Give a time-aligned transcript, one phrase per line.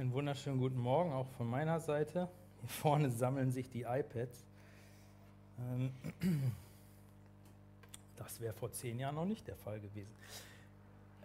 [0.00, 2.26] Einen wunderschönen guten Morgen auch von meiner Seite.
[2.60, 4.46] Hier vorne sammeln sich die iPads.
[5.58, 5.92] Ähm,
[8.16, 10.10] das wäre vor zehn Jahren noch nicht der Fall gewesen.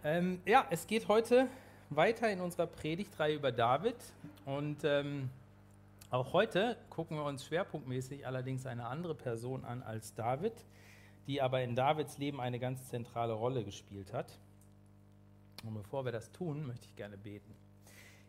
[0.04, 1.48] Ähm, ja, es geht heute
[1.88, 3.96] weiter in unserer Predigtreihe über David.
[4.44, 5.30] Und ähm,
[6.10, 10.66] auch heute gucken wir uns schwerpunktmäßig allerdings eine andere Person an als David,
[11.26, 14.38] die aber in Davids Leben eine ganz zentrale Rolle gespielt hat.
[15.64, 17.54] Und bevor wir das tun, möchte ich gerne beten.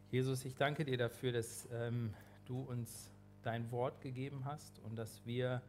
[0.09, 2.13] Jesus, ich danke dir dafür, dass ähm,
[2.45, 3.11] du uns
[3.43, 5.61] dein Wort gegeben hast und dass wir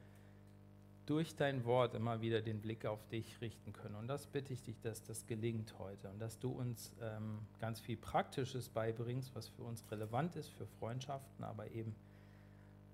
[1.06, 3.96] durch dein Wort immer wieder den Blick auf dich richten können.
[3.96, 7.80] Und das bitte ich dich, dass das gelingt heute und dass du uns ähm, ganz
[7.80, 11.96] viel Praktisches beibringst, was für uns relevant ist, für Freundschaften, aber eben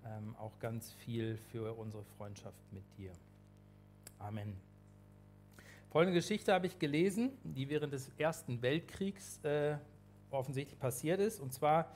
[0.03, 3.11] ähm, auch ganz viel für unsere Freundschaft mit dir.
[4.17, 4.55] Amen.
[5.89, 9.77] Folgende Geschichte habe ich gelesen, die während des Ersten Weltkriegs äh,
[10.37, 11.39] offensichtlich passiert ist.
[11.39, 11.91] Und zwar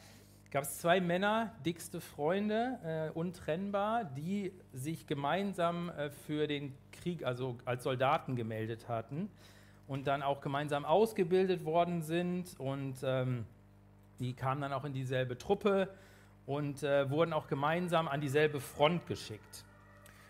[0.51, 7.23] gab es zwei Männer, dickste Freunde, äh, untrennbar, die sich gemeinsam äh, für den Krieg,
[7.23, 9.29] also als Soldaten gemeldet hatten
[9.87, 12.59] und dann auch gemeinsam ausgebildet worden sind.
[12.59, 13.45] Und ähm,
[14.19, 15.89] die kamen dann auch in dieselbe Truppe
[16.45, 19.65] und äh, wurden auch gemeinsam an dieselbe Front geschickt.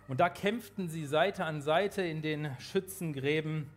[0.10, 3.70] Und da kämpften sie Seite an Seite in den Schützengräben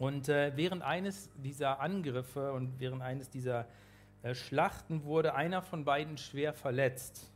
[0.00, 3.66] und äh, während eines dieser Angriffe und während eines dieser
[4.22, 7.30] äh, Schlachten wurde einer von beiden schwer verletzt.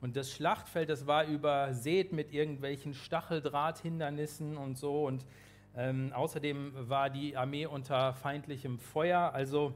[0.00, 5.06] Und das Schlachtfeld, das war übersät mit irgendwelchen Stacheldrahthindernissen und so.
[5.06, 5.24] Und
[5.76, 9.32] ähm, außerdem war die Armee unter feindlichem Feuer.
[9.32, 9.72] Also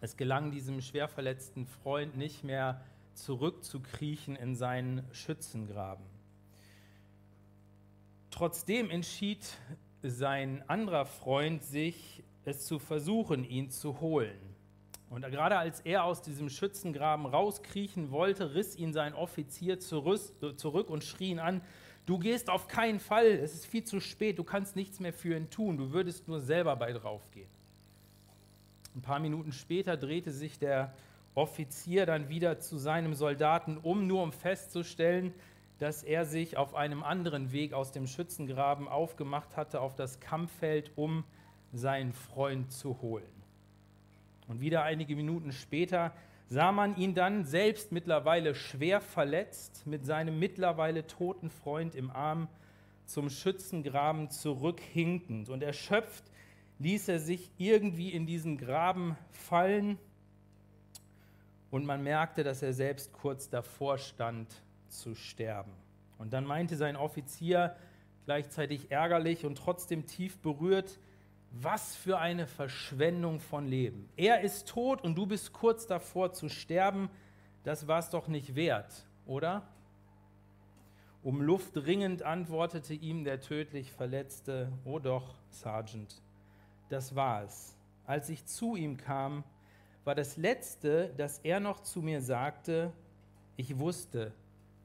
[0.00, 2.80] es gelang diesem schwer verletzten Freund nicht mehr
[3.14, 6.04] zurückzukriechen in seinen Schützengraben.
[8.32, 9.46] Trotzdem entschied
[10.02, 14.38] sein anderer Freund sich, es zu versuchen, ihn zu holen.
[15.10, 21.04] Und gerade als er aus diesem Schützengraben rauskriechen wollte, riss ihn sein Offizier zurück und
[21.04, 21.62] schrie ihn an,
[22.06, 25.36] du gehst auf keinen Fall, es ist viel zu spät, du kannst nichts mehr für
[25.36, 27.48] ihn tun, du würdest nur selber bei draufgehen.
[28.94, 30.94] Ein paar Minuten später drehte sich der
[31.34, 35.32] Offizier dann wieder zu seinem Soldaten um, nur um festzustellen,
[35.78, 40.92] dass er sich auf einem anderen Weg aus dem Schützengraben aufgemacht hatte auf das Kampffeld,
[40.96, 41.24] um
[41.72, 43.32] seinen Freund zu holen.
[44.48, 46.12] Und wieder einige Minuten später
[46.48, 52.48] sah man ihn dann selbst mittlerweile schwer verletzt mit seinem mittlerweile toten Freund im Arm
[53.04, 55.50] zum Schützengraben zurückhinkend.
[55.50, 56.24] Und erschöpft
[56.78, 59.98] ließ er sich irgendwie in diesen Graben fallen
[61.70, 64.48] und man merkte, dass er selbst kurz davor stand,
[64.88, 65.72] zu sterben.
[66.18, 67.76] Und dann meinte sein Offizier,
[68.24, 70.98] gleichzeitig ärgerlich und trotzdem tief berührt,
[71.50, 74.08] was für eine Verschwendung von Leben.
[74.16, 77.08] Er ist tot und du bist kurz davor zu sterben,
[77.64, 79.66] das war es doch nicht wert, oder?
[81.22, 86.22] Um Luft ringend antwortete ihm der tödlich Verletzte, oh doch, Sergeant,
[86.90, 87.76] das war es.
[88.06, 89.44] Als ich zu ihm kam,
[90.04, 92.92] war das Letzte, das er noch zu mir sagte,
[93.56, 94.32] ich wusste,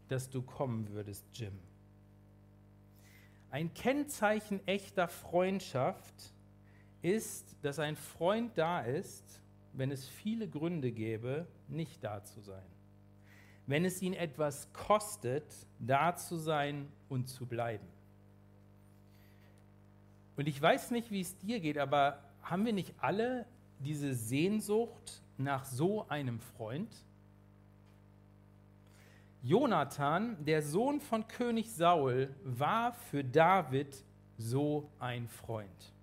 [0.08, 1.58] dass du kommen würdest, Jim.
[3.52, 6.34] Ein Kennzeichen echter Freundschaft
[7.02, 9.42] ist, dass ein Freund da ist,
[9.74, 12.66] wenn es viele Gründe gäbe, nicht da zu sein.
[13.68, 15.46] Wenn es ihn etwas kostet,
[15.80, 17.88] da zu sein und zu bleiben.
[20.36, 23.46] Und ich weiß nicht, wie es dir geht, aber haben wir nicht alle
[23.80, 26.90] diese Sehnsucht nach so einem Freund?
[29.46, 34.06] Jonathan, der Sohn von König Saul, war für David
[34.38, 35.94] so ein Freund.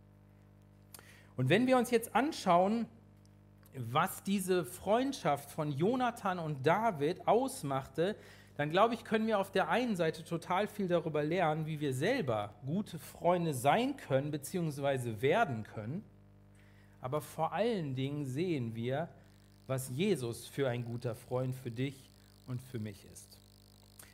[1.39, 2.85] Und wenn wir uns jetzt anschauen,
[3.75, 8.15] was diese Freundschaft von Jonathan und David ausmachte,
[8.59, 11.95] dann glaube ich, können wir auf der einen Seite total viel darüber lernen, wie wir
[11.95, 15.23] selber gute Freunde sein können bzw.
[15.23, 16.05] werden können.
[17.01, 19.09] Aber vor allen Dingen sehen wir,
[19.67, 22.10] was Jesus für ein guter Freund für dich
[22.51, 23.39] und für mich ist.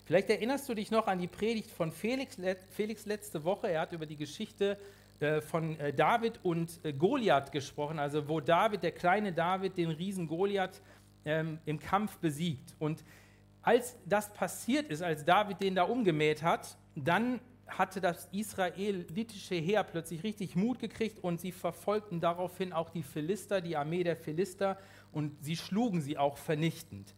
[0.05, 2.37] Vielleicht erinnerst du dich noch an die Predigt von Felix,
[2.71, 3.69] Felix letzte Woche.
[3.69, 4.79] Er hat über die Geschichte
[5.19, 9.91] äh, von äh, David und äh, Goliath gesprochen, also wo David, der kleine David, den
[9.91, 10.81] Riesen Goliath
[11.25, 12.77] ähm, im Kampf besiegt.
[12.79, 13.03] Und
[13.62, 19.83] als das passiert ist, als David den da umgemäht hat, dann hatte das israelitische Heer
[19.83, 24.79] plötzlich richtig Mut gekriegt und sie verfolgten daraufhin auch die Philister, die Armee der Philister,
[25.11, 27.12] und sie schlugen sie auch vernichtend.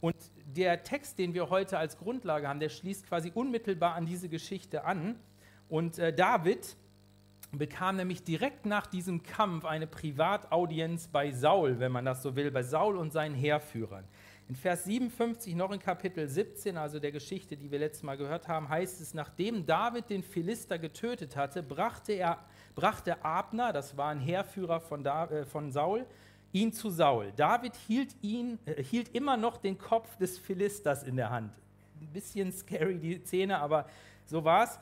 [0.00, 0.16] Und
[0.46, 4.84] der Text, den wir heute als Grundlage haben, der schließt quasi unmittelbar an diese Geschichte
[4.84, 5.16] an.
[5.68, 6.76] Und äh, David
[7.52, 12.50] bekam nämlich direkt nach diesem Kampf eine Privataudienz bei Saul, wenn man das so will,
[12.50, 14.04] bei Saul und seinen Heerführern.
[14.48, 18.48] In Vers 57, noch in Kapitel 17, also der Geschichte, die wir letztes Mal gehört
[18.48, 22.38] haben, heißt es, nachdem David den Philister getötet hatte, brachte, er,
[22.74, 26.04] brachte Abner, das war ein Heerführer von, da, äh, von Saul,
[26.52, 27.32] ihn zu Saul.
[27.36, 31.52] David hielt, ihn, äh, hielt immer noch den Kopf des Philisters in der Hand.
[32.00, 33.86] Ein bisschen scary die Szene, aber
[34.26, 34.78] so war es.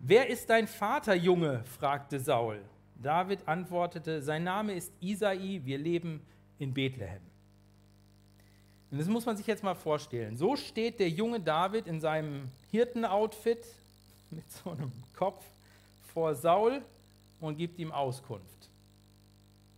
[0.00, 1.64] Wer ist dein Vater, Junge?
[1.64, 2.60] fragte Saul.
[3.00, 6.20] David antwortete, sein Name ist Isai, wir leben
[6.58, 7.22] in Bethlehem.
[8.90, 10.36] Und das muss man sich jetzt mal vorstellen.
[10.36, 13.66] So steht der junge David in seinem Hirtenoutfit
[14.30, 15.44] mit so einem Kopf
[16.12, 16.82] vor Saul
[17.40, 18.57] und gibt ihm Auskunft.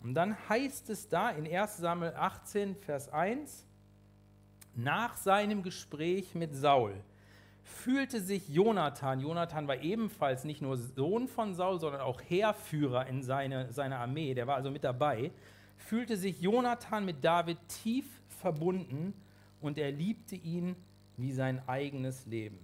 [0.03, 3.67] Und dann heißt es da in 1 Samuel 18, Vers 1,
[4.75, 6.95] nach seinem Gespräch mit Saul
[7.71, 13.23] fühlte sich Jonathan, Jonathan war ebenfalls nicht nur Sohn von Saul, sondern auch Heerführer in
[13.23, 15.33] seine, seiner Armee, der war also mit dabei,
[15.77, 19.15] fühlte sich Jonathan mit David tief verbunden
[19.61, 20.77] und er liebte ihn
[21.17, 22.59] wie sein eigenes Leben.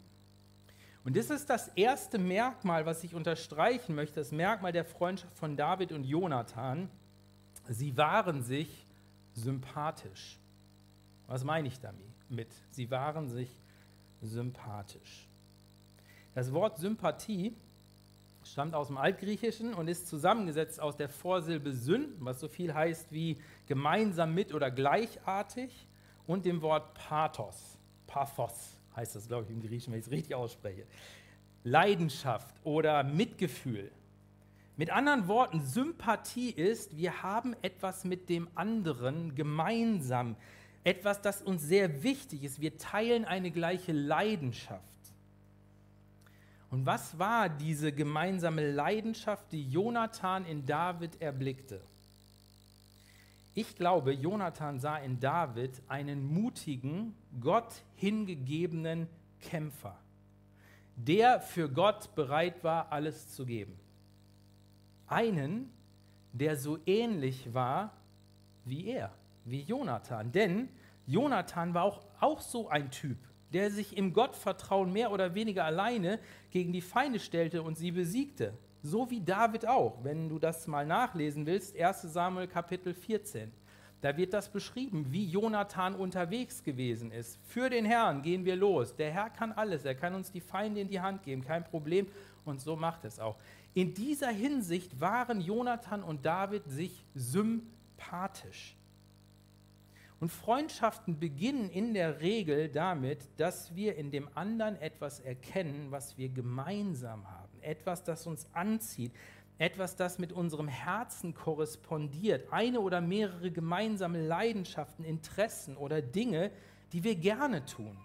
[1.05, 5.57] Und das ist das erste Merkmal, was ich unterstreichen möchte, das Merkmal der Freundschaft von
[5.57, 6.91] David und Jonathan.
[7.69, 8.87] Sie waren sich
[9.33, 10.39] sympathisch.
[11.27, 12.49] Was meine ich damit?
[12.71, 13.51] Sie waren sich
[14.23, 15.29] sympathisch.
[16.35, 17.55] Das Wort Sympathie
[18.45, 23.11] stammt aus dem Altgriechischen und ist zusammengesetzt aus der Vorsilbe Syn, was so viel heißt
[23.13, 25.89] wie gemeinsam mit oder gleichartig,
[26.27, 27.79] und dem Wort Pathos.
[28.07, 30.87] Pathos heißt das, glaube ich, im Griechischen, wenn ich es richtig ausspreche.
[31.65, 33.91] Leidenschaft oder Mitgefühl.
[34.79, 40.37] Mit anderen Worten, Sympathie ist, wir haben etwas mit dem anderen gemeinsam,
[40.85, 42.61] etwas, das uns sehr wichtig ist.
[42.61, 44.83] Wir teilen eine gleiche Leidenschaft.
[46.71, 51.81] Und was war diese gemeinsame Leidenschaft, die Jonathan in David erblickte?
[53.55, 59.09] Ich glaube, Jonathan sah in David einen mutigen, Gott hingegebenen
[59.41, 59.97] Kämpfer,
[60.97, 63.86] der für Gott bereit war, alles zu geben.
[65.07, 65.71] Einen,
[66.33, 67.93] der so ähnlich war
[68.65, 69.13] wie er,
[69.45, 70.33] wie Jonathan.
[70.33, 70.69] Denn
[71.07, 73.19] Jonathan war auch, auch so ein Typ,
[73.53, 76.19] der sich im Gottvertrauen mehr oder weniger alleine
[76.51, 78.53] gegen die Feinde stellte und sie besiegte.
[78.83, 83.53] So wie David auch, wenn du das mal nachlesen willst, 1 Samuel Kapitel 14.
[84.01, 87.39] Da wird das beschrieben, wie Jonathan unterwegs gewesen ist.
[87.45, 88.95] Für den Herrn gehen wir los.
[88.95, 89.85] Der Herr kann alles.
[89.85, 92.07] Er kann uns die Feinde in die Hand geben, kein Problem.
[92.45, 93.37] Und so macht es auch.
[93.77, 98.75] In dieser Hinsicht waren Jonathan und David sich sympathisch.
[100.19, 106.17] Und Freundschaften beginnen in der Regel damit, dass wir in dem anderen etwas erkennen, was
[106.17, 107.61] wir gemeinsam haben.
[107.61, 109.13] Etwas, das uns anzieht.
[109.59, 112.51] Etwas, das mit unserem Herzen korrespondiert.
[112.55, 116.51] Eine oder mehrere gemeinsame Leidenschaften, Interessen oder Dinge,
[116.95, 117.99] die wir gerne tun.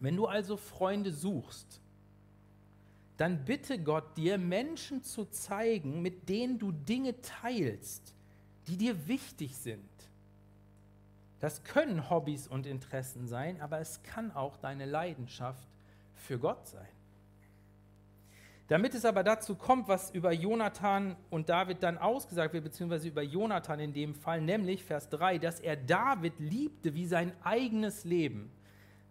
[0.00, 1.80] Wenn du also Freunde suchst,
[3.16, 8.14] dann bitte Gott dir Menschen zu zeigen, mit denen du Dinge teilst,
[8.66, 9.94] die dir wichtig sind
[11.44, 15.68] das können Hobbys und Interessen sein, aber es kann auch deine Leidenschaft
[16.14, 16.88] für Gott sein.
[18.68, 23.20] Damit es aber dazu kommt, was über Jonathan und David dann ausgesagt wird, beziehungsweise über
[23.20, 28.50] Jonathan in dem Fall, nämlich Vers 3, dass er David liebte wie sein eigenes Leben.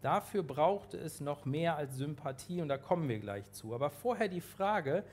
[0.03, 3.73] Dafür brauchte es noch mehr als Sympathie und da kommen wir gleich zu.
[3.73, 5.05] Aber vorher die Frage,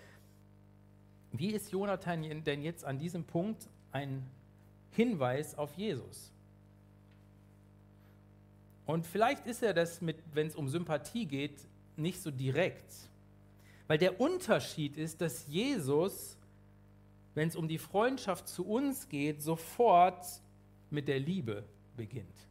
[1.30, 4.26] wie ist Jonathan denn jetzt an diesem Punkt ein
[4.90, 6.32] Hinweis auf Jesus?
[8.84, 12.92] Und vielleicht ist er das, wenn es um Sympathie geht, nicht so direkt.
[13.86, 16.36] Weil der Unterschied ist, dass Jesus,
[17.36, 20.26] wenn es um die Freundschaft zu uns geht, sofort
[20.90, 21.62] mit der Liebe
[21.96, 22.49] beginnt.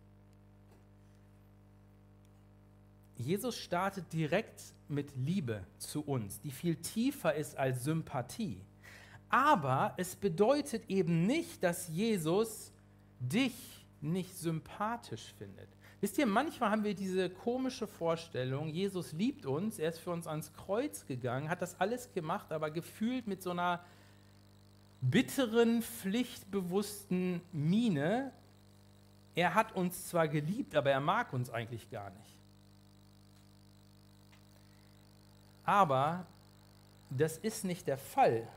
[3.19, 8.61] Jesus startet direkt mit Liebe zu uns, die viel tiefer ist als Sympathie.
[9.29, 12.71] Aber es bedeutet eben nicht, dass Jesus
[13.19, 15.67] dich nicht sympathisch findet.
[15.99, 20.25] Wisst ihr, manchmal haben wir diese komische Vorstellung, Jesus liebt uns, er ist für uns
[20.25, 23.83] ans Kreuz gegangen, hat das alles gemacht, aber gefühlt mit so einer
[25.01, 28.31] bitteren, pflichtbewussten Miene.
[29.35, 32.38] Er hat uns zwar geliebt, aber er mag uns eigentlich gar nicht.
[35.69, 36.25] Aber
[37.09, 38.47] das ist nicht der Fall.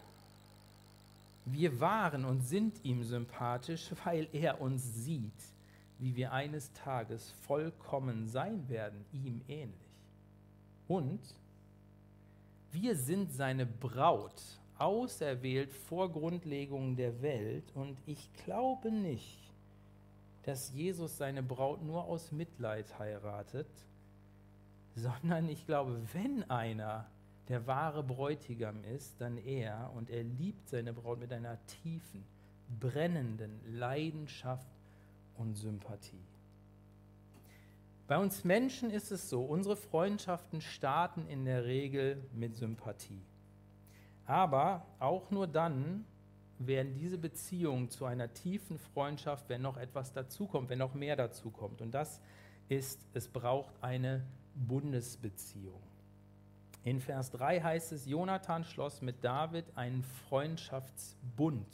[1.45, 5.53] Wir waren und sind ihm sympathisch, weil er uns sieht
[6.03, 9.79] wie wir eines Tages vollkommen sein werden, ihm ähnlich.
[10.89, 11.21] Und
[12.73, 14.43] wir sind seine Braut
[14.79, 17.71] auserwählt vor Grundlegung der Welt.
[17.75, 19.39] Und ich glaube nicht,
[20.43, 23.69] dass Jesus seine Braut nur aus Mitleid heiratet,
[24.95, 27.07] sondern ich glaube, wenn einer
[27.49, 32.25] der wahre Bräutigam ist, dann er und er liebt seine Braut mit einer tiefen,
[32.81, 34.71] brennenden Leidenschaft
[35.37, 36.25] und Sympathie.
[38.07, 43.23] Bei uns Menschen ist es so, unsere Freundschaften starten in der Regel mit Sympathie.
[44.27, 46.05] Aber auch nur dann
[46.59, 51.81] werden diese Beziehungen zu einer tiefen Freundschaft, wenn noch etwas dazukommt, wenn noch mehr dazukommt.
[51.81, 52.21] Und das
[52.69, 54.23] ist, es braucht eine
[54.55, 55.83] Bundesbeziehung.
[56.85, 61.67] In Vers 3 heißt es, Jonathan schloss mit David einen Freundschaftsbund,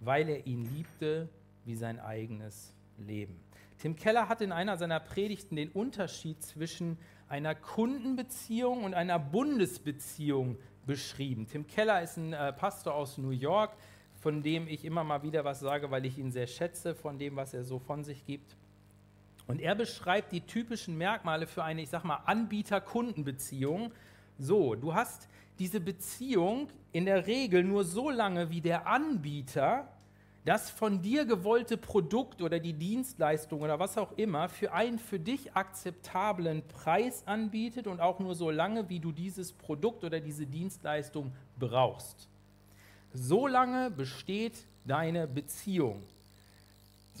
[0.00, 1.28] weil er ihn liebte
[1.64, 3.40] wie sein eigenes Leben.
[3.78, 10.58] Tim Keller hat in einer seiner Predigten den Unterschied zwischen einer Kundenbeziehung und einer Bundesbeziehung
[10.84, 11.46] beschrieben.
[11.46, 13.74] Tim Keller ist ein äh, Pastor aus New York,
[14.20, 17.36] von dem ich immer mal wieder was sage, weil ich ihn sehr schätze, von dem,
[17.36, 18.56] was er so von sich gibt.
[19.50, 23.92] Und er beschreibt die typischen Merkmale für eine, ich sag mal, Anbieter-Kundenbeziehung.
[24.38, 25.28] So, du hast
[25.58, 29.88] diese Beziehung in der Regel nur so lange, wie der Anbieter
[30.44, 35.18] das von dir gewollte Produkt oder die Dienstleistung oder was auch immer für einen für
[35.18, 40.46] dich akzeptablen Preis anbietet und auch nur so lange, wie du dieses Produkt oder diese
[40.46, 42.28] Dienstleistung brauchst.
[43.12, 46.04] So lange besteht deine Beziehung.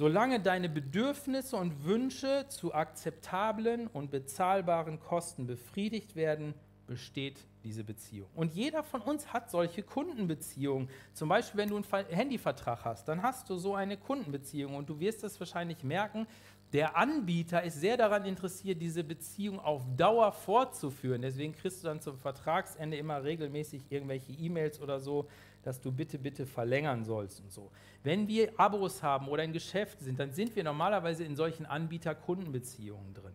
[0.00, 6.54] Solange deine Bedürfnisse und Wünsche zu akzeptablen und bezahlbaren Kosten befriedigt werden,
[6.86, 8.30] besteht diese Beziehung.
[8.34, 10.88] Und jeder von uns hat solche Kundenbeziehungen.
[11.12, 14.98] Zum Beispiel, wenn du einen Handyvertrag hast, dann hast du so eine Kundenbeziehung und du
[15.00, 16.26] wirst es wahrscheinlich merken,
[16.72, 21.20] der Anbieter ist sehr daran interessiert, diese Beziehung auf Dauer fortzuführen.
[21.20, 25.28] Deswegen kriegst du dann zum Vertragsende immer regelmäßig irgendwelche E-Mails oder so,
[25.62, 27.70] dass du bitte, bitte verlängern sollst und so.
[28.02, 33.14] Wenn wir Abos haben oder in Geschäften sind, dann sind wir normalerweise in solchen Anbieter-Kundenbeziehungen
[33.14, 33.34] drin.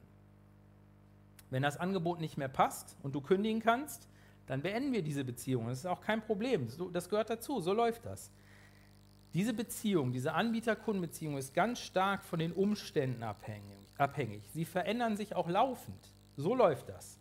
[1.51, 4.07] Wenn das Angebot nicht mehr passt und du kündigen kannst,
[4.47, 5.67] dann beenden wir diese Beziehung.
[5.67, 6.67] Das ist auch kein Problem.
[6.91, 7.59] Das gehört dazu.
[7.61, 8.31] So läuft das.
[9.33, 14.49] Diese Beziehung, diese Anbieter-Kunden-Beziehung ist ganz stark von den Umständen abhängig.
[14.53, 16.13] Sie verändern sich auch laufend.
[16.37, 17.19] So läuft das.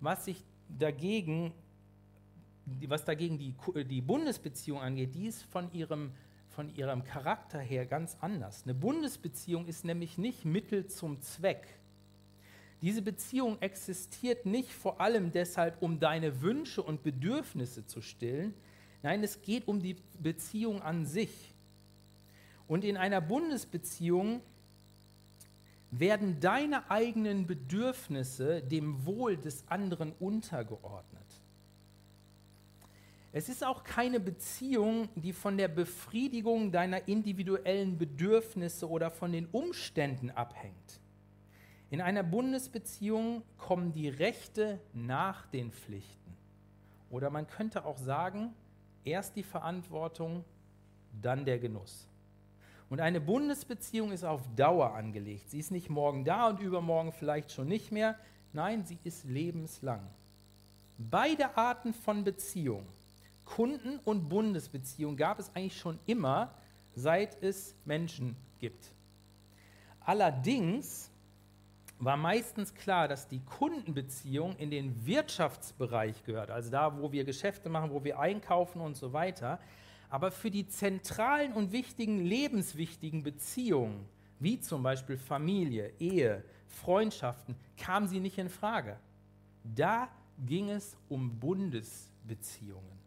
[0.00, 1.52] Was sich dagegen,
[2.86, 6.12] was dagegen die, die Bundesbeziehung angeht, die ist von ihrem,
[6.48, 8.64] von ihrem Charakter her ganz anders.
[8.64, 11.66] Eine Bundesbeziehung ist nämlich nicht Mittel zum Zweck.
[12.82, 18.54] Diese Beziehung existiert nicht vor allem deshalb, um deine Wünsche und Bedürfnisse zu stillen.
[19.02, 21.54] Nein, es geht um die Beziehung an sich.
[22.66, 24.40] Und in einer Bundesbeziehung
[25.90, 31.39] werden deine eigenen Bedürfnisse dem Wohl des anderen untergeordnet.
[33.32, 39.46] Es ist auch keine Beziehung, die von der Befriedigung deiner individuellen Bedürfnisse oder von den
[39.46, 41.00] Umständen abhängt.
[41.90, 46.36] In einer Bundesbeziehung kommen die Rechte nach den Pflichten.
[47.08, 48.52] Oder man könnte auch sagen,
[49.04, 50.44] erst die Verantwortung,
[51.20, 52.08] dann der Genuss.
[52.88, 55.50] Und eine Bundesbeziehung ist auf Dauer angelegt.
[55.50, 58.16] Sie ist nicht morgen da und übermorgen vielleicht schon nicht mehr.
[58.52, 60.08] Nein, sie ist lebenslang.
[60.98, 62.86] Beide Arten von Beziehung,
[63.56, 66.54] Kunden- und Bundesbeziehung, gab es eigentlich schon immer,
[66.94, 68.92] seit es Menschen gibt.
[70.00, 71.10] Allerdings
[71.98, 77.68] war meistens klar, dass die Kundenbeziehung in den Wirtschaftsbereich gehört, also da, wo wir Geschäfte
[77.68, 79.58] machen, wo wir einkaufen und so weiter.
[80.08, 84.06] Aber für die zentralen und wichtigen, lebenswichtigen Beziehungen,
[84.38, 88.96] wie zum Beispiel Familie, Ehe, Freundschaften, kam sie nicht in Frage.
[89.64, 90.08] Da
[90.46, 92.99] ging es um Bundesbeziehungen.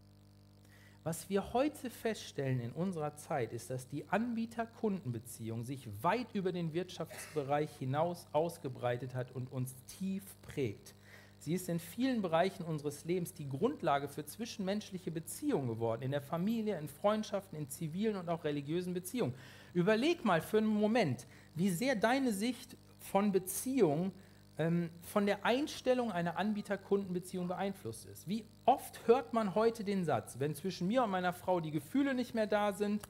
[1.06, 6.74] Was wir heute feststellen in unserer Zeit ist, dass die Anbieter-Kunden-Beziehung sich weit über den
[6.74, 10.96] Wirtschaftsbereich hinaus ausgebreitet hat und uns tief prägt.
[11.40, 16.22] Sie ist in vielen Bereichen unseres Lebens die Grundlage für zwischenmenschliche Beziehungen geworden, in der
[16.22, 19.34] Familie, in Freundschaften, in zivilen und auch religiösen Beziehungen.
[19.74, 24.14] Überleg mal für einen Moment, wie sehr deine Sicht von Beziehungen
[24.58, 28.28] ähm, von der Einstellung einer Anbieter-Kunden-Beziehung beeinflusst ist.
[28.28, 32.14] Wie oft hört man heute den Satz, wenn zwischen mir und meiner Frau die Gefühle
[32.14, 33.04] nicht mehr da sind,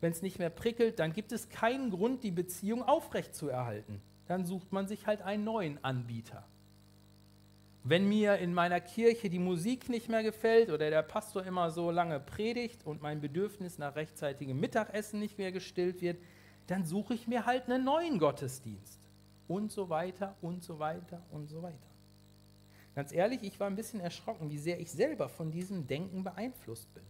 [0.00, 4.00] wenn es nicht mehr prickelt, dann gibt es keinen Grund, die Beziehung aufrechtzuerhalten.
[4.26, 6.46] Dann sucht man sich halt einen neuen Anbieter.
[7.84, 11.90] Wenn mir in meiner Kirche die Musik nicht mehr gefällt oder der Pastor immer so
[11.90, 16.18] lange predigt und mein Bedürfnis nach rechtzeitigem Mittagessen nicht mehr gestillt wird,
[16.66, 18.97] dann suche ich mir halt einen neuen Gottesdienst
[19.48, 21.88] und so weiter und so weiter und so weiter.
[22.94, 26.92] Ganz ehrlich, ich war ein bisschen erschrocken, wie sehr ich selber von diesem Denken beeinflusst
[26.94, 27.04] bin.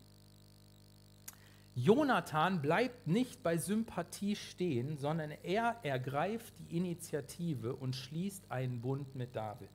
[1.75, 9.14] Jonathan bleibt nicht bei Sympathie stehen, sondern er ergreift die Initiative und schließt einen Bund
[9.14, 9.71] mit David.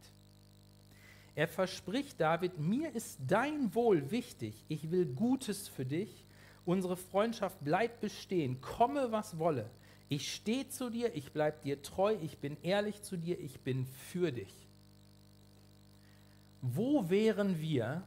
[1.35, 6.25] Er verspricht David, mir ist dein Wohl wichtig, ich will Gutes für dich,
[6.65, 9.69] unsere Freundschaft bleibt bestehen, komme was wolle.
[10.15, 13.87] Ich stehe zu dir, ich bleibe dir treu, ich bin ehrlich zu dir, ich bin
[13.87, 14.53] für dich.
[16.61, 18.03] Wo wären wir,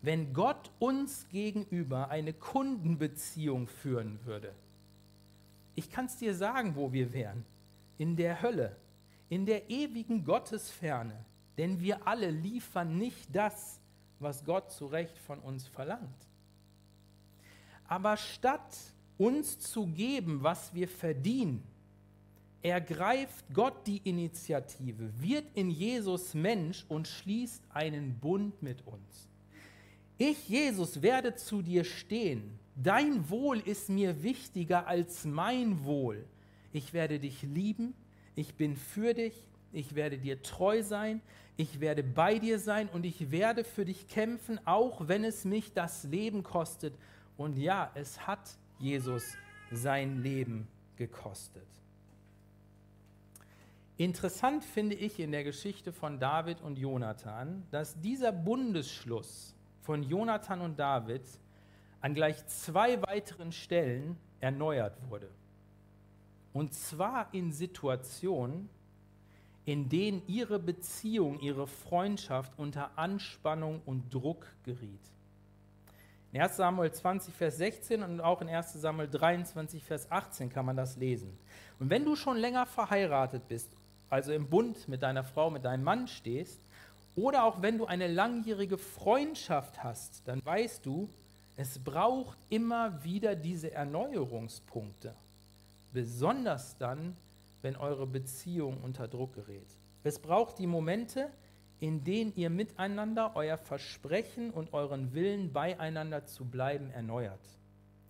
[0.00, 4.54] wenn Gott uns gegenüber eine Kundenbeziehung führen würde.
[5.74, 7.44] Ich kann es dir sagen, wo wir wären.
[7.98, 8.74] In der Hölle,
[9.28, 11.26] in der ewigen Gottesferne.
[11.58, 13.80] Denn wir alle liefern nicht das,
[14.18, 16.26] was Gott zu Recht von uns verlangt.
[17.86, 18.78] Aber statt
[19.18, 21.62] uns zu geben, was wir verdienen,
[22.62, 29.28] ergreift Gott die Initiative, wird in Jesus Mensch und schließt einen Bund mit uns.
[30.16, 32.58] Ich, Jesus, werde zu dir stehen.
[32.74, 36.24] Dein Wohl ist mir wichtiger als mein Wohl.
[36.72, 37.94] Ich werde dich lieben.
[38.34, 39.34] Ich bin für dich.
[39.72, 41.20] Ich werde dir treu sein.
[41.56, 45.72] Ich werde bei dir sein und ich werde für dich kämpfen, auch wenn es mich
[45.72, 46.94] das Leben kostet.
[47.36, 49.36] Und ja, es hat Jesus
[49.70, 51.66] sein Leben gekostet.
[53.96, 60.60] Interessant finde ich in der Geschichte von David und Jonathan, dass dieser Bundesschluss von Jonathan
[60.60, 61.22] und David
[62.00, 65.28] an gleich zwei weiteren Stellen erneuert wurde.
[66.52, 68.68] Und zwar in Situationen,
[69.64, 75.00] in denen ihre Beziehung, ihre Freundschaft unter Anspannung und Druck geriet.
[76.30, 80.66] In 1 Samuel 20, Vers 16 und auch in 1 Samuel 23, Vers 18 kann
[80.66, 81.38] man das lesen.
[81.78, 83.70] Und wenn du schon länger verheiratet bist,
[84.10, 86.60] also im Bund mit deiner Frau, mit deinem Mann stehst,
[87.16, 91.08] oder auch wenn du eine langjährige Freundschaft hast, dann weißt du,
[91.56, 95.14] es braucht immer wieder diese Erneuerungspunkte.
[95.92, 97.16] Besonders dann,
[97.62, 99.66] wenn eure Beziehung unter Druck gerät.
[100.04, 101.30] Es braucht die Momente,
[101.80, 107.40] in denen ihr miteinander euer Versprechen und euren Willen beieinander zu bleiben erneuert.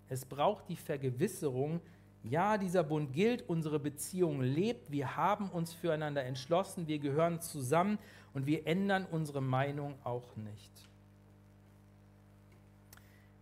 [0.09, 1.81] Es braucht die Vergewisserung,
[2.25, 7.99] ja, dieser Bund gilt, unsere Beziehung lebt, wir haben uns füreinander entschlossen, wir gehören zusammen
[8.35, 10.73] und wir ändern unsere Meinung auch nicht.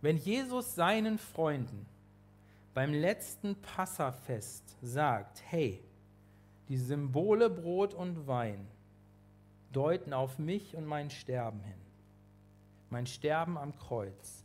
[0.01, 1.85] Wenn Jesus seinen Freunden
[2.73, 5.81] beim letzten Passafest sagt, hey,
[6.69, 8.67] die Symbole Brot und Wein
[9.77, 11.79] deuten auf mich und mein Sterben hin,
[12.89, 14.43] mein Sterben am Kreuz,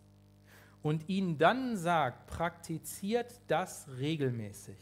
[0.83, 4.77] und ihnen dann sagt, praktiziert das regelmäßig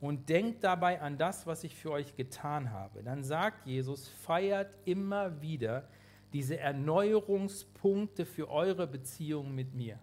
[0.00, 4.76] und denkt dabei an das, was ich für euch getan habe, dann sagt Jesus, feiert
[4.84, 5.88] immer wieder
[6.32, 9.98] diese Erneuerungspunkte für eure Beziehung mit mir.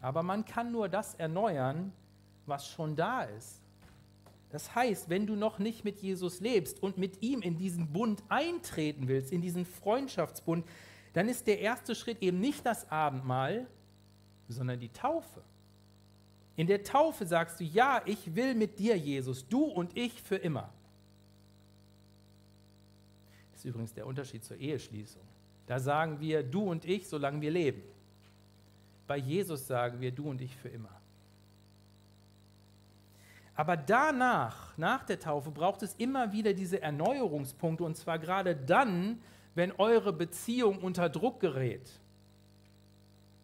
[0.00, 1.92] Aber man kann nur das erneuern,
[2.46, 3.59] was schon da ist.
[4.50, 8.22] Das heißt, wenn du noch nicht mit Jesus lebst und mit ihm in diesen Bund
[8.28, 10.66] eintreten willst, in diesen Freundschaftsbund,
[11.12, 13.66] dann ist der erste Schritt eben nicht das Abendmahl,
[14.48, 15.42] sondern die Taufe.
[16.56, 20.36] In der Taufe sagst du, ja, ich will mit dir, Jesus, du und ich für
[20.36, 20.72] immer.
[23.52, 25.22] Das ist übrigens der Unterschied zur Eheschließung.
[25.66, 27.82] Da sagen wir, du und ich, solange wir leben.
[29.06, 30.99] Bei Jesus sagen wir, du und ich für immer.
[33.60, 39.20] Aber danach, nach der Taufe, braucht es immer wieder diese Erneuerungspunkte, und zwar gerade dann,
[39.54, 41.90] wenn eure Beziehung unter Druck gerät.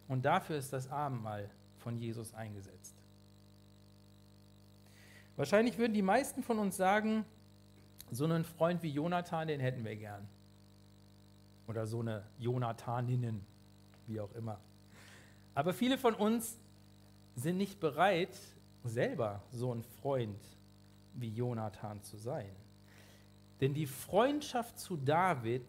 [0.09, 1.51] Und dafür ist das Abendmahl
[1.81, 2.97] von Jesus eingesetzt.
[5.37, 7.27] Wahrscheinlich würden die meisten von uns sagen,
[8.11, 10.27] so einen Freund wie Jonathan, den hätten wir gern.
[11.69, 13.45] Oder so eine Jonathaninnen,
[14.07, 14.61] wie auch immer.
[15.55, 16.57] Aber viele von uns
[17.35, 18.35] sind nicht bereit,
[18.87, 20.41] selber so ein Freund
[21.15, 22.51] wie Jonathan zu sein.
[23.61, 25.67] Denn die Freundschaft zu David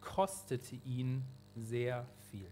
[0.00, 1.24] kostete ihn
[1.56, 2.50] sehr viel.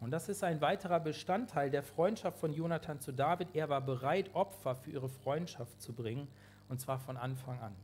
[0.00, 3.48] Und das ist ein weiterer Bestandteil der Freundschaft von Jonathan zu David.
[3.54, 6.28] Er war bereit, Opfer für ihre Freundschaft zu bringen,
[6.68, 7.74] und zwar von Anfang an.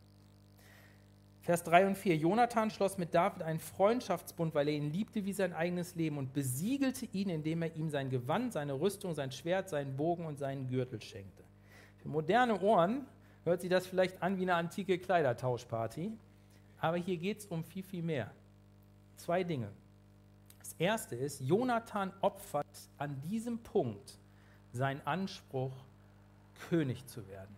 [1.50, 2.16] Vers 3 und 4.
[2.16, 6.32] Jonathan schloss mit David einen Freundschaftsbund, weil er ihn liebte wie sein eigenes Leben und
[6.32, 10.68] besiegelte ihn, indem er ihm sein Gewand, seine Rüstung, sein Schwert, seinen Bogen und seinen
[10.68, 11.42] Gürtel schenkte.
[11.96, 13.04] Für moderne Ohren
[13.42, 16.12] hört sich das vielleicht an wie eine antike Kleidertauschparty,
[16.78, 18.30] aber hier geht es um viel, viel mehr.
[19.16, 19.72] Zwei Dinge.
[20.60, 24.20] Das erste ist, Jonathan opfert an diesem Punkt
[24.72, 25.74] seinen Anspruch,
[26.68, 27.56] König zu werden.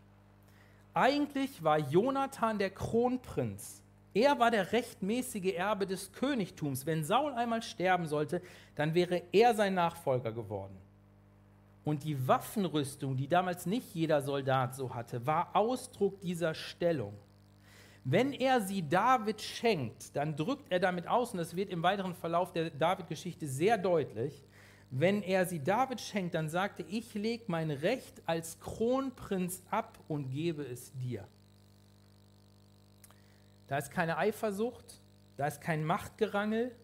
[0.94, 3.81] Eigentlich war Jonathan der Kronprinz
[4.14, 6.84] Er war der rechtmäßige Erbe des Königtums.
[6.84, 8.42] Wenn Saul einmal sterben sollte,
[8.74, 10.76] dann wäre er sein Nachfolger geworden.
[11.84, 17.14] Und die Waffenrüstung, die damals nicht jeder Soldat so hatte, war Ausdruck dieser Stellung.
[18.04, 22.14] Wenn er sie David schenkt, dann drückt er damit aus, und das wird im weiteren
[22.14, 24.42] Verlauf der David-Geschichte sehr deutlich,
[24.90, 29.98] wenn er sie David schenkt, dann sagt er, ich lege mein Recht als Kronprinz ab
[30.06, 31.26] und gebe es dir.
[33.72, 35.00] Da ist keine Eifersucht,
[35.38, 36.76] da ist kein Machtgerangel,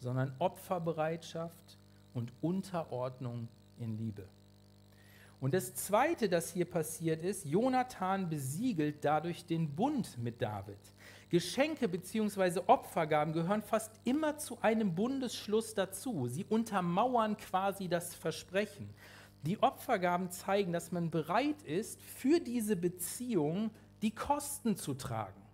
[0.00, 1.78] sondern Opferbereitschaft
[2.14, 3.46] und Unterordnung
[3.78, 4.26] in Liebe.
[5.38, 10.80] Und das Zweite, das hier passiert ist, Jonathan besiegelt dadurch den Bund mit David.
[11.28, 12.60] Geschenke bzw.
[12.66, 16.26] Opfergaben gehören fast immer zu einem Bundesschluss dazu.
[16.26, 18.90] Sie untermauern quasi das Versprechen.
[19.44, 23.70] Die Opfergaben zeigen, dass man bereit ist, für diese Beziehung
[24.02, 25.45] die Kosten zu tragen.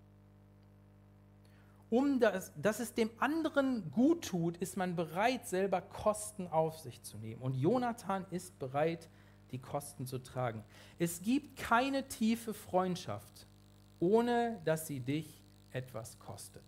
[1.92, 7.02] Um das, dass es dem anderen gut tut, ist man bereit, selber Kosten auf sich
[7.02, 7.42] zu nehmen.
[7.42, 9.10] Und Jonathan ist bereit,
[9.50, 10.64] die Kosten zu tragen.
[10.98, 13.46] Es gibt keine tiefe Freundschaft,
[14.00, 16.64] ohne dass sie dich etwas kostet.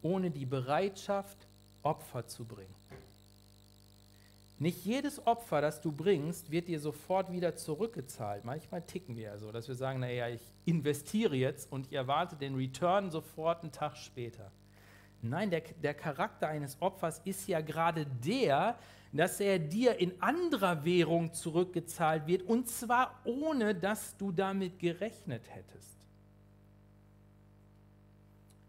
[0.00, 1.46] Ohne die Bereitschaft,
[1.82, 2.74] Opfer zu bringen.
[4.58, 8.44] Nicht jedes Opfer, das du bringst, wird dir sofort wieder zurückgezahlt.
[8.44, 12.36] Manchmal ticken wir ja so, dass wir sagen, naja, ich investiere jetzt und ich erwarte
[12.36, 14.52] den Return sofort einen Tag später.
[15.22, 18.78] Nein, der, der Charakter eines Opfers ist ja gerade der,
[19.12, 25.42] dass er dir in anderer Währung zurückgezahlt wird und zwar ohne, dass du damit gerechnet
[25.48, 25.94] hättest.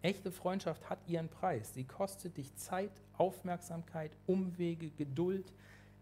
[0.01, 1.73] Echte Freundschaft hat ihren Preis.
[1.73, 5.51] Sie kostet dich Zeit, Aufmerksamkeit, Umwege, Geduld,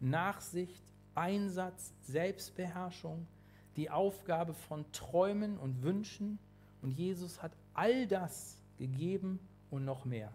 [0.04, 0.84] Nachsicht,
[1.16, 3.28] Einsatz, Selbstbeherrschung,
[3.76, 6.40] die Aufgabe von Träumen und Wünschen.
[6.82, 9.40] Und Jesus hat all das gegeben
[9.70, 10.32] und noch mehr.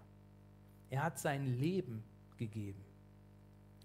[0.90, 2.02] Er hat sein Leben
[2.36, 2.82] gegeben.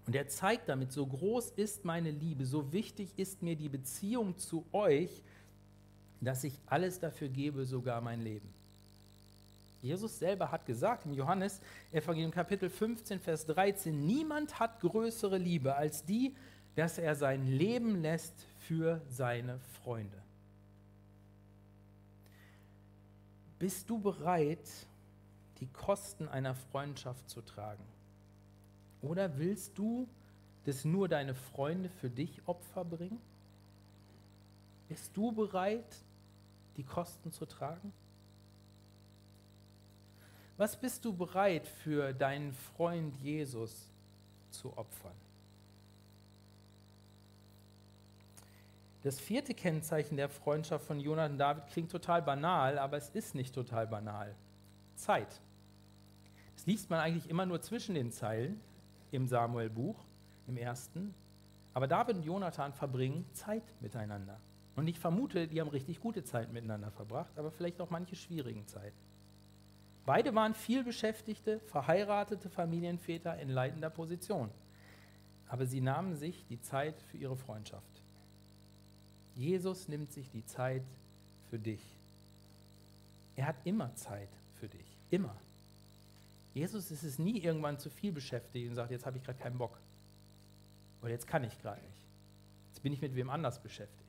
[0.06, 4.36] Und er zeigt damit, so groß ist meine Liebe, so wichtig ist mir die Beziehung
[4.36, 5.22] zu euch,
[6.20, 8.48] dass ich alles dafür gebe, sogar mein Leben.
[9.84, 11.60] Jesus selber hat gesagt im Johannes
[11.92, 16.34] Evangelium Kapitel 15, Vers 13, niemand hat größere Liebe als die,
[16.74, 20.16] dass er sein Leben lässt für seine Freunde.
[23.58, 24.66] Bist du bereit,
[25.60, 27.84] die Kosten einer Freundschaft zu tragen?
[29.02, 30.08] Oder willst du,
[30.64, 33.20] dass nur deine Freunde für dich Opfer bringen?
[34.88, 35.94] Bist du bereit,
[36.78, 37.92] die Kosten zu tragen?
[40.56, 43.90] Was bist du bereit für deinen Freund Jesus
[44.50, 45.12] zu opfern?
[49.02, 53.34] Das vierte Kennzeichen der Freundschaft von Jonathan und David klingt total banal, aber es ist
[53.34, 54.34] nicht total banal.
[54.94, 55.40] Zeit.
[56.54, 58.60] Das liest man eigentlich immer nur zwischen den Zeilen
[59.10, 59.98] im Samuel-Buch,
[60.46, 61.14] im ersten.
[61.74, 64.40] Aber David und Jonathan verbringen Zeit miteinander.
[64.76, 68.66] Und ich vermute, die haben richtig gute Zeit miteinander verbracht, aber vielleicht auch manche schwierigen
[68.66, 68.96] Zeiten.
[70.06, 74.50] Beide waren vielbeschäftigte, verheiratete Familienväter in leitender Position.
[75.48, 78.02] Aber sie nahmen sich die Zeit für ihre Freundschaft.
[79.34, 80.84] Jesus nimmt sich die Zeit
[81.48, 81.82] für dich.
[83.36, 84.28] Er hat immer Zeit
[84.60, 84.98] für dich.
[85.10, 85.34] Immer.
[86.52, 89.58] Jesus ist es nie irgendwann zu viel beschäftigt und sagt, jetzt habe ich gerade keinen
[89.58, 89.80] Bock.
[91.02, 92.06] Oder jetzt kann ich gerade nicht.
[92.68, 94.04] Jetzt bin ich mit wem anders beschäftigt.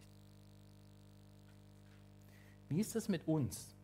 [2.69, 3.74] Wie ist es mit uns?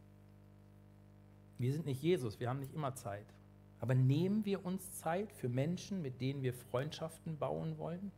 [1.61, 3.25] Wir sind nicht Jesus, wir haben nicht immer Zeit.
[3.79, 8.11] Aber nehmen wir uns Zeit für Menschen, mit denen wir Freundschaften bauen wollen?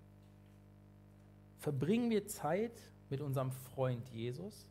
[1.59, 2.73] Verbringen wir Zeit
[3.09, 4.67] mit unserem Freund Jesus?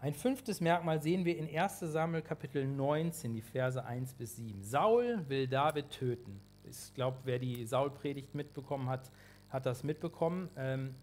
[0.00, 4.62] Ein fünftes Merkmal sehen wir in 1 Samuel Kapitel 19, die Verse 1 bis 7.
[4.62, 6.40] Saul will David töten.
[6.64, 9.10] Ich glaube, wer die Saul-Predigt mitbekommen hat,
[9.48, 10.48] hat das mitbekommen.
[10.56, 10.94] Ähm,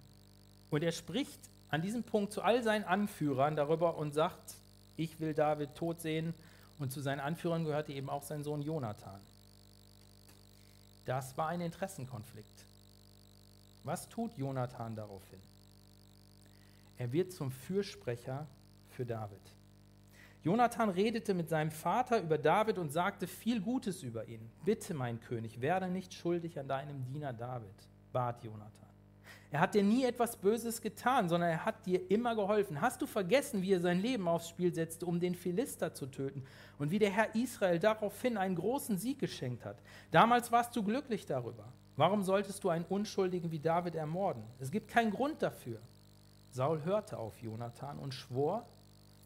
[0.70, 4.56] und er spricht an diesem Punkt zu all seinen Anführern darüber und sagt,
[4.98, 6.34] ich will David tot sehen.
[6.78, 9.20] Und zu seinen Anführern gehörte eben auch sein Sohn Jonathan.
[11.06, 12.66] Das war ein Interessenkonflikt.
[13.84, 15.40] Was tut Jonathan daraufhin?
[16.98, 18.46] Er wird zum Fürsprecher
[18.90, 19.42] für David.
[20.44, 24.50] Jonathan redete mit seinem Vater über David und sagte viel Gutes über ihn.
[24.64, 27.76] Bitte, mein König, werde nicht schuldig an deinem Diener David,
[28.14, 28.89] bat Jonathan.
[29.52, 32.82] Er hat dir nie etwas Böses getan, sondern er hat dir immer geholfen.
[32.82, 36.44] Hast du vergessen, wie er sein Leben aufs Spiel setzte, um den Philister zu töten
[36.78, 39.82] und wie der Herr Israel daraufhin einen großen Sieg geschenkt hat?
[40.12, 41.74] Damals warst du glücklich darüber.
[41.96, 44.44] Warum solltest du einen Unschuldigen wie David ermorden?
[44.60, 45.82] Es gibt keinen Grund dafür.
[46.52, 48.68] Saul hörte auf Jonathan und schwor,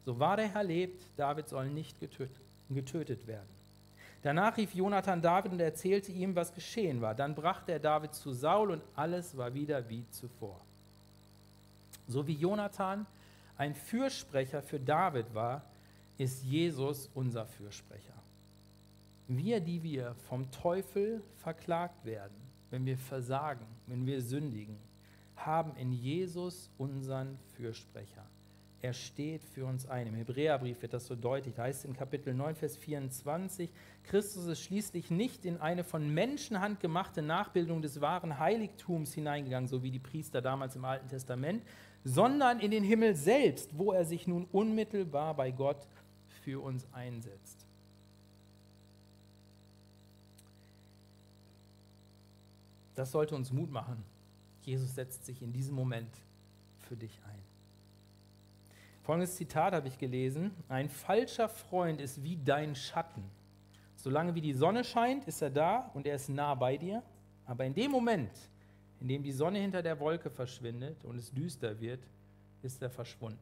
[0.06, 3.50] So wahr der Herr lebt, David soll nicht getötet, getötet werden.
[4.24, 7.14] Danach rief Jonathan David und erzählte ihm, was geschehen war.
[7.14, 10.62] Dann brachte er David zu Saul und alles war wieder wie zuvor.
[12.08, 13.06] So wie Jonathan
[13.58, 15.64] ein Fürsprecher für David war,
[16.18, 18.14] ist Jesus unser Fürsprecher.
[19.28, 22.36] Wir, die wir vom Teufel verklagt werden,
[22.70, 24.78] wenn wir versagen, wenn wir sündigen,
[25.36, 28.26] haben in Jesus unseren Fürsprecher.
[28.84, 30.08] Er steht für uns ein.
[30.08, 31.56] Im Hebräerbrief wird das so deutlich.
[31.56, 33.70] Da heißt in Kapitel 9, Vers 24,
[34.04, 39.84] Christus ist schließlich nicht in eine von Menschenhand gemachte Nachbildung des wahren Heiligtums hineingegangen, so
[39.84, 41.64] wie die Priester damals im Alten Testament,
[42.04, 45.88] sondern in den Himmel selbst, wo er sich nun unmittelbar bei Gott
[46.44, 47.66] für uns einsetzt.
[52.96, 54.04] Das sollte uns Mut machen.
[54.64, 56.14] Jesus setzt sich in diesem Moment
[56.82, 57.53] für dich ein.
[59.04, 60.52] Folgendes Zitat habe ich gelesen.
[60.70, 63.24] Ein falscher Freund ist wie dein Schatten.
[63.98, 67.04] Solange wie die Sonne scheint, ist er da und er ist nah bei dir.
[67.46, 68.32] Aber in dem Moment,
[69.02, 72.00] in dem die Sonne hinter der Wolke verschwindet und es düster wird,
[72.62, 73.40] ist er verschwunden.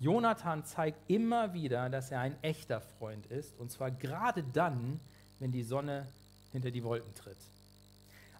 [0.00, 5.00] Jonathan zeigt immer wieder, dass er ein echter Freund ist, und zwar gerade dann,
[5.38, 6.06] wenn die Sonne
[6.52, 7.36] hinter die Wolken tritt.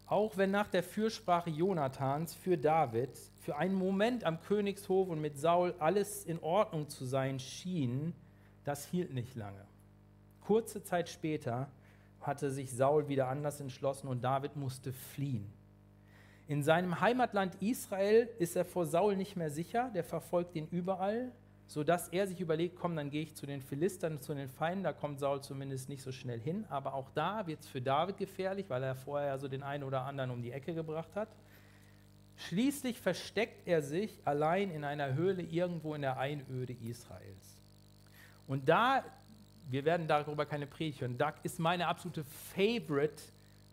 [0.08, 5.38] Auch wenn nach der Fürsprache Jonathans für David für einen Moment am Königshof und mit
[5.38, 8.14] Saul alles in Ordnung zu sein schien,
[8.64, 9.66] das hielt nicht lange.
[10.40, 11.68] Kurze Zeit später
[12.22, 15.52] hatte sich Saul wieder anders entschlossen und David musste fliehen.
[16.46, 21.32] In seinem Heimatland Israel ist er vor Saul nicht mehr sicher, der verfolgt ihn überall,
[21.68, 24.94] sodass er sich überlegt, komm, dann gehe ich zu den Philistern, zu den Feinden, da
[24.94, 28.70] kommt Saul zumindest nicht so schnell hin, aber auch da wird es für David gefährlich,
[28.70, 31.28] weil er vorher so den einen oder anderen um die Ecke gebracht hat.
[32.36, 37.60] Schließlich versteckt er sich allein in einer Höhle irgendwo in der Einöde Israels.
[38.46, 39.04] Und da,
[39.68, 43.22] wir werden darüber keine Predigt hören, da ist meine absolute Favorite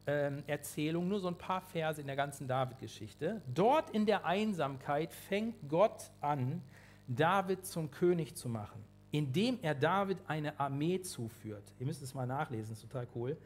[0.05, 3.41] ähm, Erzählung, nur so ein paar Verse in der ganzen David-Geschichte.
[3.53, 6.61] Dort in der Einsamkeit fängt Gott an,
[7.07, 11.73] David zum König zu machen, indem er David eine Armee zuführt.
[11.79, 13.37] Ihr müsst es mal nachlesen, ist total cool.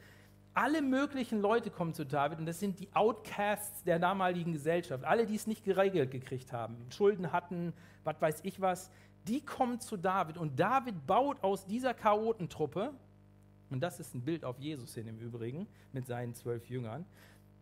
[0.53, 5.03] Alle möglichen Leute kommen zu David und das sind die Outcasts der damaligen Gesellschaft.
[5.03, 8.89] Alle, die es nicht geregelt gekriegt haben, Schulden hatten, was weiß ich was,
[9.27, 12.93] die kommen zu David und David baut aus dieser Chaotentruppe,
[13.69, 17.05] und das ist ein Bild auf Jesus hin im Übrigen mit seinen zwölf Jüngern,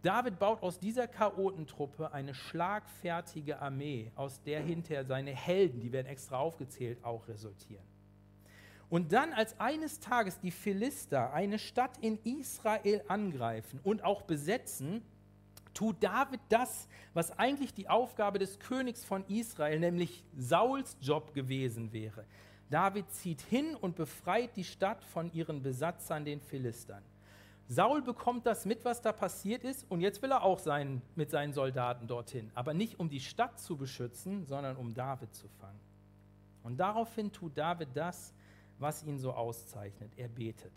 [0.03, 6.07] David baut aus dieser Chaotentruppe eine schlagfertige Armee, aus der hinterher seine Helden, die werden
[6.07, 7.83] extra aufgezählt, auch resultieren.
[8.89, 15.01] Und dann, als eines Tages die Philister eine Stadt in Israel angreifen und auch besetzen,
[15.73, 21.91] tut David das, was eigentlich die Aufgabe des Königs von Israel, nämlich Sauls Job gewesen
[21.91, 22.25] wäre.
[22.69, 27.03] David zieht hin und befreit die Stadt von ihren Besatzern, den Philistern.
[27.69, 31.29] Saul bekommt das mit, was da passiert ist, und jetzt will er auch sein, mit
[31.29, 32.49] seinen Soldaten dorthin.
[32.55, 35.79] Aber nicht um die Stadt zu beschützen, sondern um David zu fangen.
[36.63, 38.33] Und daraufhin tut David das,
[38.79, 40.13] was ihn so auszeichnet.
[40.15, 40.71] Er betet.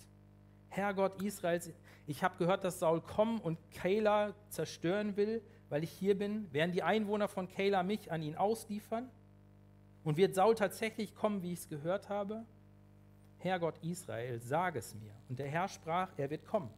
[0.69, 1.71] Herr Gott Israels,
[2.07, 6.53] ich habe gehört, dass Saul kommen und Keilah zerstören will, weil ich hier bin.
[6.53, 9.09] Werden die Einwohner von Keilah mich an ihn ausliefern?
[10.03, 12.45] Und wird Saul tatsächlich kommen, wie ich es gehört habe?
[13.39, 15.15] Herr Gott Israel, sag es mir.
[15.29, 16.71] Und der Herr sprach, er wird kommen.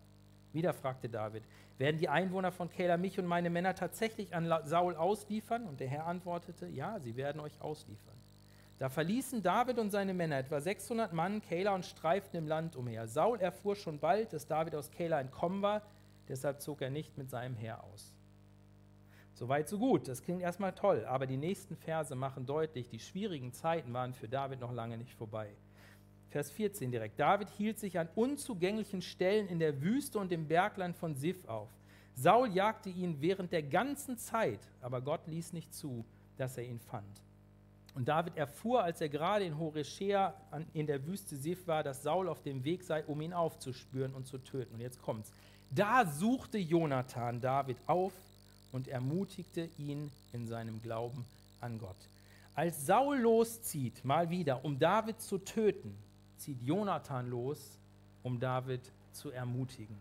[0.53, 1.45] Wieder fragte David,
[1.79, 5.67] werden die Einwohner von Keilah mich und meine Männer tatsächlich an Saul ausliefern?
[5.67, 8.17] Und der Herr antwortete, ja, sie werden euch ausliefern.
[8.79, 13.07] Da verließen David und seine Männer, etwa 600 Mann, Keilah und streiften im Land umher.
[13.07, 15.83] Saul erfuhr schon bald, dass David aus Keilah entkommen war,
[16.29, 18.13] deshalb zog er nicht mit seinem Heer aus.
[19.35, 20.09] Soweit, so gut.
[20.09, 24.29] Das klingt erstmal toll, aber die nächsten Verse machen deutlich, die schwierigen Zeiten waren für
[24.29, 25.49] David noch lange nicht vorbei.
[26.33, 27.21] Vers 14 direkt.
[27.21, 31.69] David hielt sich an unzugänglichen Stellen in der Wüste und im Bergland von Sif auf.
[32.15, 36.05] Saul jagte ihn während der ganzen Zeit, aber Gott ließ nicht zu,
[36.39, 37.23] dass er ihn fand.
[37.95, 40.35] Und David erfuhr, als er gerade in Horeshea
[40.73, 44.27] in der Wüste Sif war, dass Saul auf dem Weg sei, um ihn aufzuspüren und
[44.27, 44.75] zu töten.
[44.75, 45.33] Und jetzt kommt's.
[45.71, 48.13] Da suchte Jonathan David auf
[48.73, 51.25] und ermutigte ihn in seinem Glauben
[51.61, 51.97] an Gott.
[52.55, 55.95] Als Saul loszieht, mal wieder, um David zu töten,
[56.43, 57.79] zieht Jonathan los,
[58.23, 58.81] um David
[59.13, 59.99] zu ermutigen.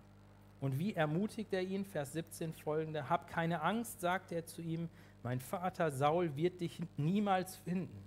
[0.60, 1.86] Und wie ermutigt er ihn?
[1.86, 3.10] Vers 17 folgende.
[3.10, 4.90] Hab keine Angst, sagt er zu ihm,
[5.24, 8.04] mein Vater Saul wird dich niemals finden.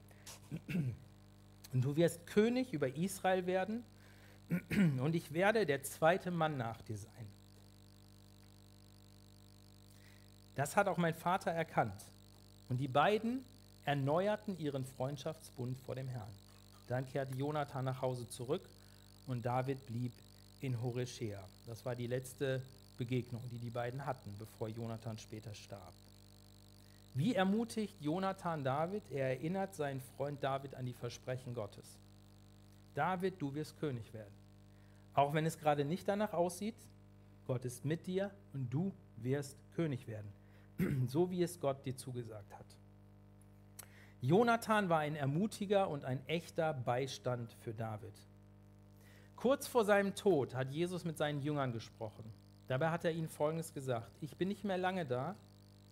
[1.73, 3.85] Und du wirst König über Israel werden
[5.01, 7.27] und ich werde der zweite Mann nach dir sein.
[10.55, 12.05] Das hat auch mein Vater erkannt.
[12.69, 13.45] Und die beiden
[13.85, 16.31] erneuerten ihren Freundschaftsbund vor dem Herrn.
[16.89, 18.63] Dann kehrte Jonathan nach Hause zurück
[19.27, 20.13] und David blieb
[20.61, 21.43] in Horeshea.
[21.67, 22.63] Das war die letzte
[22.99, 25.93] Begegnung, die die beiden hatten, bevor Jonathan später starb.
[27.15, 29.03] Wie ermutigt Jonathan David?
[29.11, 31.97] Er erinnert seinen Freund David an die Versprechen Gottes.
[32.95, 34.33] David, du wirst König werden.
[35.15, 36.75] Auch wenn es gerade nicht danach aussieht,
[37.47, 40.33] Gott ist mit dir und du wirst König werden,
[41.09, 42.67] so wie es Gott dir zugesagt hat.
[44.27, 48.15] Jonathan war ein Ermutiger und ein echter Beistand für David.
[49.37, 52.25] Kurz vor seinem Tod hat Jesus mit seinen Jüngern gesprochen.
[52.67, 54.11] Dabei hat er ihnen Folgendes gesagt.
[54.23, 55.37] Ich bin nicht mehr lange da,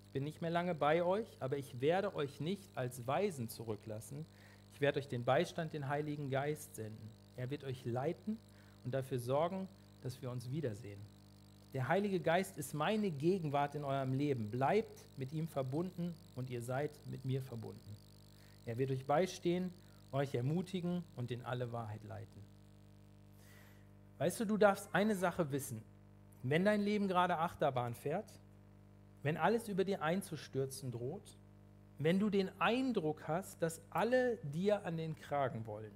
[0.06, 4.24] ich bin nicht mehr lange bei euch, aber ich werde euch nicht als Weisen zurücklassen.
[4.72, 7.10] Ich werde euch den Beistand, den Heiligen Geist senden.
[7.36, 8.38] Er wird euch leiten
[8.82, 9.68] und dafür sorgen,
[10.00, 11.02] dass wir uns wiedersehen.
[11.74, 14.50] Der Heilige Geist ist meine Gegenwart in eurem Leben.
[14.50, 18.01] Bleibt mit ihm verbunden und ihr seid mit mir verbunden.
[18.64, 19.72] Er wird euch beistehen,
[20.12, 22.42] euch ermutigen und in alle Wahrheit leiten.
[24.18, 25.82] Weißt du, du darfst eine Sache wissen.
[26.42, 28.30] Wenn dein Leben gerade Achterbahn fährt,
[29.22, 31.38] wenn alles über dir einzustürzen droht,
[31.98, 35.92] wenn du den Eindruck hast, dass alle dir an den Kragen wollen,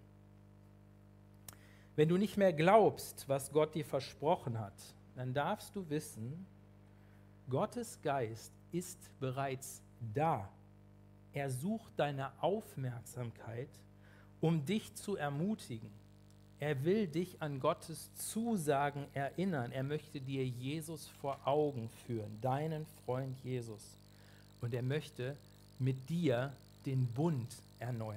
[1.96, 4.74] wenn du nicht mehr glaubst, was Gott dir versprochen hat,
[5.14, 6.46] dann darfst du wissen,
[7.48, 9.82] Gottes Geist ist bereits
[10.14, 10.48] da.
[11.36, 13.68] Er sucht deine Aufmerksamkeit,
[14.40, 15.90] um dich zu ermutigen.
[16.60, 19.70] Er will dich an Gottes Zusagen erinnern.
[19.70, 23.98] Er möchte dir Jesus vor Augen führen, deinen Freund Jesus.
[24.62, 25.36] Und er möchte
[25.78, 26.54] mit dir
[26.86, 28.16] den Bund erneuern.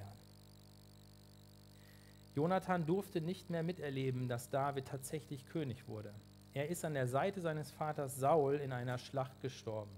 [2.36, 6.14] Jonathan durfte nicht mehr miterleben, dass David tatsächlich König wurde.
[6.54, 9.92] Er ist an der Seite seines Vaters Saul in einer Schlacht gestorben.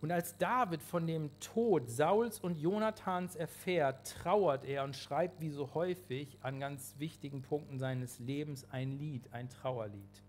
[0.00, 5.50] Und als David von dem Tod Sauls und Jonathans erfährt, trauert er und schreibt wie
[5.50, 10.22] so häufig an ganz wichtigen Punkten seines Lebens ein Lied, ein Trauerlied.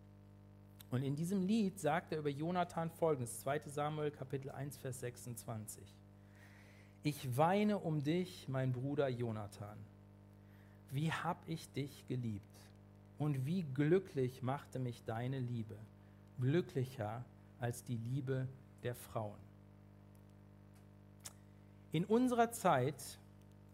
[0.89, 5.83] Und in diesem Lied sagt er über Jonathan folgendes, 2 Samuel Kapitel 1, Vers 26.
[7.03, 9.77] Ich weine um dich, mein Bruder Jonathan.
[10.91, 12.43] Wie hab ich dich geliebt?
[13.19, 15.77] Und wie glücklich machte mich deine Liebe,
[16.39, 17.23] glücklicher
[17.59, 18.47] als die Liebe
[18.81, 19.48] der Frauen.
[21.91, 23.19] In unserer Zeit,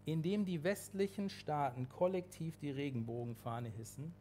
[0.06, 4.14] in dem die westlichen Staaten kollektiv die Regenbogenfahne hissen,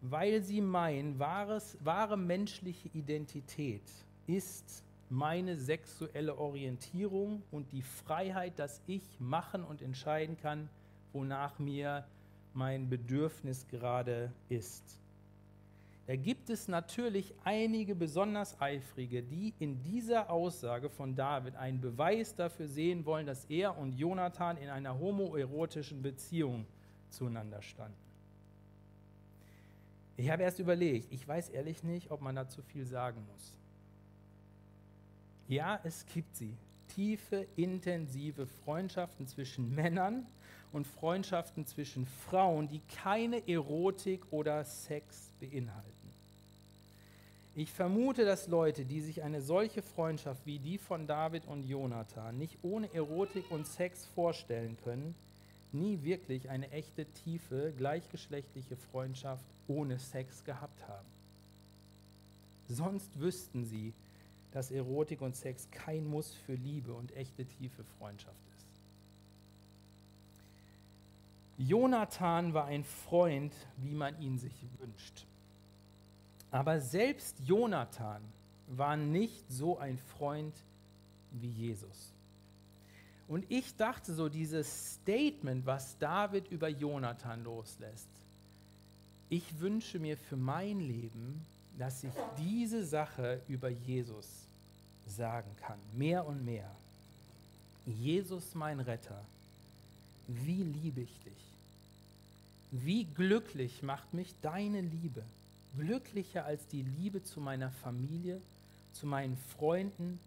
[0.00, 3.82] weil sie meinen, wahres, wahre menschliche Identität
[4.26, 10.68] ist meine sexuelle Orientierung und die Freiheit, dass ich machen und entscheiden kann,
[11.12, 12.04] wonach mir
[12.54, 15.01] mein Bedürfnis gerade ist.
[16.12, 22.34] Da gibt es natürlich einige besonders eifrige, die in dieser Aussage von David einen Beweis
[22.34, 26.66] dafür sehen wollen, dass er und Jonathan in einer homoerotischen Beziehung
[27.08, 27.96] zueinander standen.
[30.18, 33.56] Ich habe erst überlegt, ich weiß ehrlich nicht, ob man dazu viel sagen muss.
[35.48, 36.54] Ja, es gibt sie.
[36.88, 40.26] Tiefe, intensive Freundschaften zwischen Männern
[40.72, 46.01] und Freundschaften zwischen Frauen, die keine Erotik oder Sex beinhalten.
[47.54, 52.38] Ich vermute, dass Leute, die sich eine solche Freundschaft wie die von David und Jonathan
[52.38, 55.14] nicht ohne Erotik und Sex vorstellen können,
[55.70, 61.08] nie wirklich eine echte, tiefe, gleichgeschlechtliche Freundschaft ohne Sex gehabt haben.
[62.68, 63.92] Sonst wüssten sie,
[64.52, 68.66] dass Erotik und Sex kein Muss für Liebe und echte, tiefe Freundschaft ist.
[71.58, 75.26] Jonathan war ein Freund, wie man ihn sich wünscht.
[76.52, 78.22] Aber selbst Jonathan
[78.68, 80.54] war nicht so ein Freund
[81.32, 82.12] wie Jesus.
[83.26, 88.08] Und ich dachte so, dieses Statement, was David über Jonathan loslässt,
[89.30, 91.44] ich wünsche mir für mein Leben,
[91.78, 94.46] dass ich diese Sache über Jesus
[95.06, 96.70] sagen kann, mehr und mehr.
[97.86, 99.24] Jesus mein Retter,
[100.28, 101.54] wie liebe ich dich?
[102.70, 105.24] Wie glücklich macht mich deine Liebe?
[105.76, 108.40] Glücklicher als die Liebe zu meiner Familie,
[108.92, 110.20] zu meinen Freunden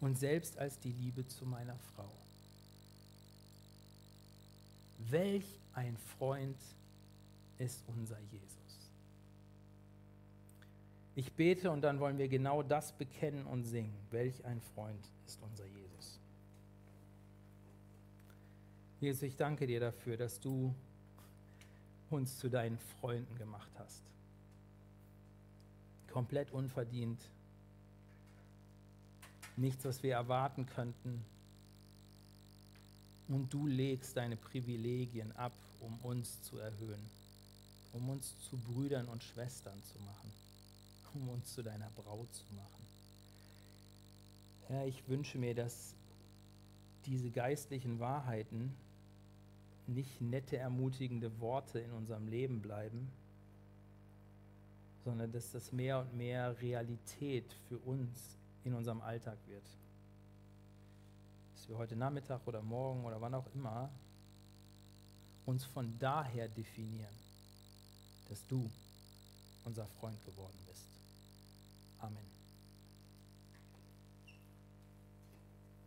[0.00, 2.08] und selbst als die Liebe zu meiner Frau.
[4.98, 6.58] Welch ein Freund
[7.58, 8.50] ist unser Jesus.
[11.14, 13.92] Ich bete und dann wollen wir genau das bekennen und singen.
[14.10, 16.20] Welch ein Freund ist unser Jesus.
[19.00, 20.74] Jesus, ich danke dir dafür, dass du
[22.10, 24.09] uns zu deinen Freunden gemacht hast
[26.10, 27.20] komplett unverdient.
[29.56, 31.24] Nichts, was wir erwarten könnten.
[33.28, 37.10] Und du legst deine Privilegien ab, um uns zu erhöhen,
[37.92, 40.32] um uns zu Brüdern und Schwestern zu machen,
[41.14, 42.80] um uns zu deiner Braut zu machen.
[44.68, 45.94] Herr, ich wünsche mir, dass
[47.06, 48.74] diese geistlichen Wahrheiten
[49.86, 53.08] nicht nette, ermutigende Worte in unserem Leben bleiben,
[55.10, 59.64] sondern dass das mehr und mehr Realität für uns in unserem Alltag wird.
[61.54, 63.90] Dass wir heute Nachmittag oder morgen oder wann auch immer
[65.46, 67.14] uns von daher definieren,
[68.28, 68.70] dass du
[69.64, 70.86] unser Freund geworden bist.
[71.98, 72.39] Amen.